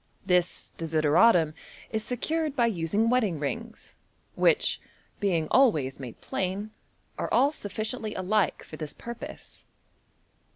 This 0.25 0.73
desideratum 0.79 1.53
is 1.91 2.03
secured 2.03 2.55
by 2.55 2.65
using 2.65 3.07
wedding 3.07 3.37
rings, 3.37 3.93
which, 4.33 4.81
being 5.19 5.47
always 5.51 5.99
made 5.99 6.19
plain, 6.21 6.71
are 7.19 7.29
all 7.31 7.51
suf 7.51 7.71
ficiently 7.75 8.17
alike 8.17 8.63
for 8.63 8.77
this 8.77 8.95
purpose. 8.95 9.67